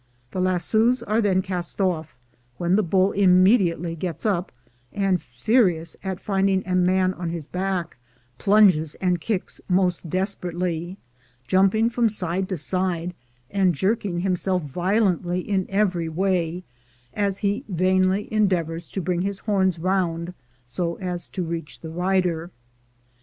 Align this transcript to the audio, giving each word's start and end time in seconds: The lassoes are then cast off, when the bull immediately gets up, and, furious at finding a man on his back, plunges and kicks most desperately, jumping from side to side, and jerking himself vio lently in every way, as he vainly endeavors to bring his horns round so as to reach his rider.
The 0.31 0.41
lassoes 0.41 1.03
are 1.03 1.21
then 1.21 1.43
cast 1.43 1.79
off, 1.79 2.17
when 2.57 2.75
the 2.75 2.81
bull 2.81 3.11
immediately 3.11 3.95
gets 3.95 4.25
up, 4.25 4.51
and, 4.91 5.21
furious 5.21 5.95
at 6.03 6.19
finding 6.19 6.63
a 6.65 6.73
man 6.73 7.13
on 7.13 7.29
his 7.29 7.45
back, 7.45 7.97
plunges 8.39 8.95
and 8.95 9.21
kicks 9.21 9.61
most 9.69 10.09
desperately, 10.09 10.97
jumping 11.47 11.87
from 11.91 12.09
side 12.09 12.49
to 12.49 12.57
side, 12.57 13.13
and 13.51 13.75
jerking 13.75 14.21
himself 14.21 14.63
vio 14.63 15.03
lently 15.13 15.45
in 15.45 15.67
every 15.69 16.09
way, 16.09 16.63
as 17.13 17.37
he 17.45 17.63
vainly 17.69 18.27
endeavors 18.33 18.89
to 18.89 19.01
bring 19.01 19.21
his 19.21 19.37
horns 19.41 19.77
round 19.77 20.33
so 20.65 20.95
as 20.95 21.27
to 21.27 21.43
reach 21.43 21.77
his 21.79 21.91
rider. 21.91 22.49